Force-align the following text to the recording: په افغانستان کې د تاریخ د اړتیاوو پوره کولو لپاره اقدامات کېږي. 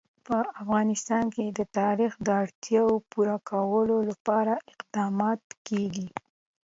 په 0.25 0.37
افغانستان 0.61 1.25
کې 1.35 1.45
د 1.57 1.59
تاریخ 1.79 2.11
د 2.25 2.27
اړتیاوو 2.43 3.03
پوره 3.11 3.37
کولو 3.49 3.97
لپاره 4.11 4.53
اقدامات 4.73 5.41
کېږي. 5.67 6.07